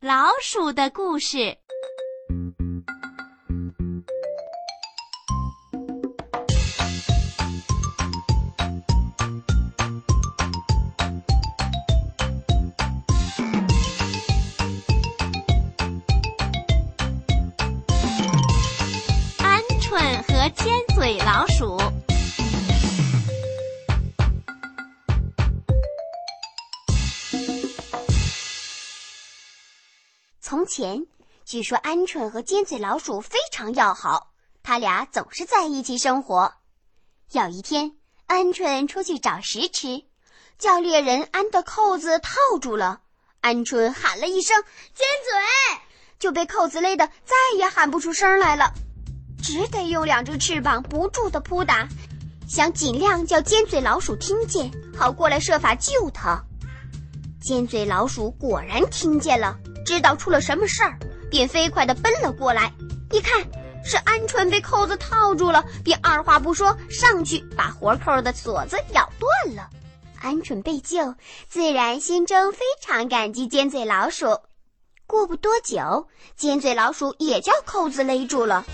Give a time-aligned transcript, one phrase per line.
[0.00, 1.56] 老鼠的故事。
[30.48, 31.04] 从前，
[31.44, 34.30] 据说鹌鹑和尖嘴老鼠非常要好，
[34.62, 36.54] 他俩总是在一起生活。
[37.32, 37.96] 有一天，
[38.28, 40.04] 鹌鹑出去找食吃，
[40.56, 43.00] 叫猎人安的扣子套住了。
[43.42, 44.62] 鹌鹑喊了一声
[44.94, 45.82] “尖嘴”，
[46.20, 48.72] 就被扣子勒得再也喊不出声来了，
[49.42, 51.88] 只得用两只翅膀不住地扑打，
[52.48, 56.40] 想尽量叫尖嘴老鼠听见，好过来设法救他。
[57.42, 59.58] 尖嘴老鼠果然听见了。
[59.86, 60.98] 知道出了什么事儿，
[61.30, 62.72] 便飞快地奔了过来。
[63.12, 63.40] 一看
[63.84, 69.70] 是鹌鹑被扣子套住了，便二话不说上去把活扣的锁子咬断了。
[70.20, 71.14] 鹌鹑被救，
[71.48, 74.40] 自然心中非常感激尖嘴老鼠。
[75.06, 78.64] 过不多久，尖嘴老鼠也叫扣子勒住了。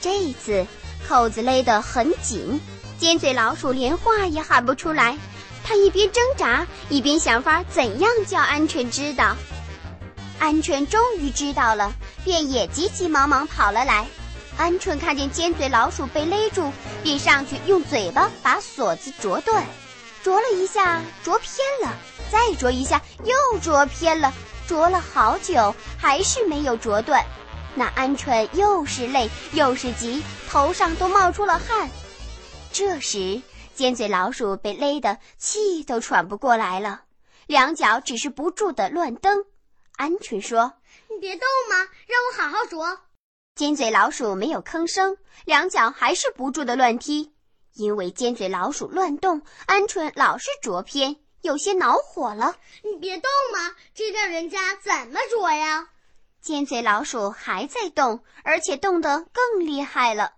[0.00, 0.66] 这一次
[1.08, 2.60] 扣子勒得很紧，
[2.98, 5.16] 尖嘴老鼠连话也喊不出来。
[5.64, 9.34] 他一边挣扎，一边想法怎样叫鹌鹑知道。
[10.40, 11.92] 鹌鹑终于知道了，
[12.24, 14.06] 便也急急忙忙跑了来。
[14.58, 16.72] 鹌鹑看见尖嘴老鼠被勒住，
[17.02, 19.64] 便上去用嘴巴把锁子啄断，
[20.22, 21.96] 啄了一下，啄偏了，
[22.30, 24.32] 再啄一下，又啄偏了，
[24.66, 27.24] 啄了好久，还是没有啄断。
[27.74, 31.88] 那鹌鹑又是累又是急，头上都冒出了汗。
[32.72, 33.40] 这时，
[33.74, 37.02] 尖嘴老鼠被勒得气都喘不过来了，
[37.46, 39.44] 两脚只是不住地乱蹬。
[39.98, 40.72] 鹌鹑说
[41.10, 43.00] ：“你别动嘛，让我好好啄。”
[43.56, 47.34] 尖嘴老鼠没有吭声，两脚还是不住的乱踢。
[47.74, 52.56] 因为尖嘴老鼠乱动，鹌鹑老是啄偏，有些恼火了。
[52.82, 55.88] “你别动嘛，这让人家怎么啄呀？”
[56.40, 60.34] 尖嘴老鼠还在动，而且动得更厉害了。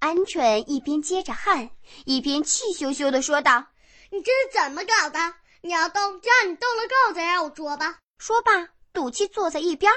[0.00, 1.70] 鹌鹑一边接着汗，
[2.06, 3.66] 一边气羞羞地说道
[4.10, 5.34] ：“你这是怎么搞的？
[5.60, 8.68] 你要动，就让你动了够再让我啄吧。”说罢。
[8.98, 9.92] 赌气坐在一边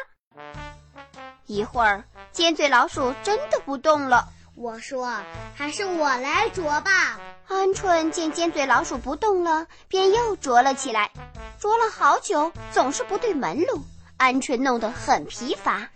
[1.47, 4.29] 一会儿，尖嘴老鼠真的不动了。
[4.53, 5.11] 我说
[5.57, 7.19] ：“还是我来啄吧。”
[7.49, 11.09] 鹌鹑见尖嘴老鼠不动了，便又啄了起来。
[11.57, 13.81] 啄了好久，总是不对门路。
[14.19, 15.89] 鹌鹑弄得很疲乏，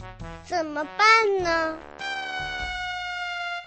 [0.44, 1.78] 怎么办呢？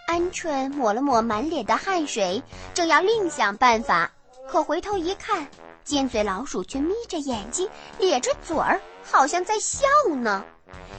[0.09, 2.43] 鹌鹑抹了抹满脸的汗水，
[2.75, 4.11] 正要另想办法，
[4.51, 5.47] 可回头一看。
[5.89, 7.67] 尖嘴老鼠却眯着眼睛，
[7.99, 8.79] 咧着嘴儿，
[9.11, 10.45] 好像在笑呢。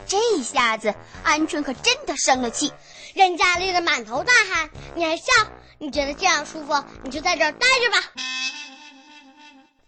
[0.08, 2.74] 这下子，鹌鹑可真的生了气，
[3.14, 5.32] 人家累得满头大汗，你还笑？
[5.78, 6.74] 你觉得这样舒服，
[7.04, 7.98] 你就在这儿待着吧。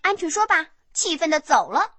[0.03, 1.93] 鹌鹑说罢，气愤的走了。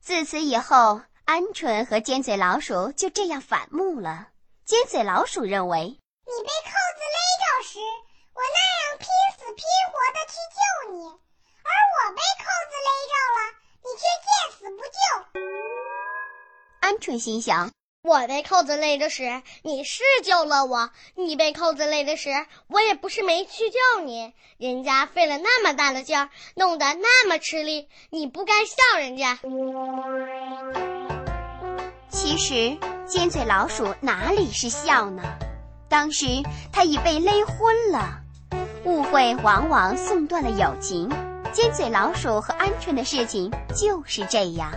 [0.00, 4.30] 自此以后，鹌鹑和尖嘴老鼠就这样反目了。
[4.64, 7.78] 尖嘴老鼠认为，你被扣子勒着时，
[8.34, 9.06] 我那样拼
[9.38, 11.29] 死拼活的去救你。
[16.90, 17.70] 鹌鹑心想：
[18.02, 22.30] 我被扣子勒着时，你是救了我；你被扣子勒着时，
[22.66, 24.32] 我也不是没去救你。
[24.58, 29.38] 人家费了那么大的劲儿，弄得那么吃力，你不该笑人家。
[32.08, 32.76] 其实，
[33.06, 35.22] 尖嘴老鼠哪里是笑呢？
[35.88, 36.26] 当时
[36.72, 38.20] 他已被勒昏了。
[38.84, 41.08] 误会往往送断了友情。
[41.52, 44.72] 尖嘴老鼠和鹌鹑的事情就是这样。